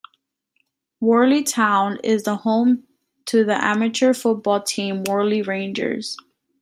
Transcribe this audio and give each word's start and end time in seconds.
Warley 0.99 1.43
Town 1.43 1.99
is 2.03 2.25
home 2.25 2.87
to 3.27 3.45
the 3.45 3.63
amateur 3.63 4.15
football 4.15 4.63
team 4.63 5.03
Warley 5.03 5.43
Rangers. 5.43 6.17